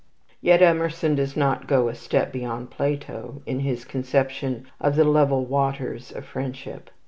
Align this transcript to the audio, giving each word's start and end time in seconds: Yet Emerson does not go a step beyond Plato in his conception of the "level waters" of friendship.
Yet 0.41 0.63
Emerson 0.63 1.13
does 1.13 1.37
not 1.37 1.67
go 1.67 1.87
a 1.87 1.93
step 1.93 2.31
beyond 2.33 2.71
Plato 2.71 3.43
in 3.45 3.59
his 3.59 3.85
conception 3.85 4.65
of 4.79 4.95
the 4.95 5.03
"level 5.03 5.45
waters" 5.45 6.11
of 6.11 6.25
friendship. 6.25 6.89